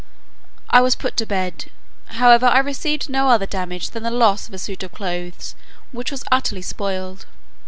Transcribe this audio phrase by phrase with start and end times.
[0.71, 1.65] I was put to bed:
[2.07, 5.53] however, I received no other damage than the loss of a suit of clothes,
[5.91, 7.27] which was utterly spoiled.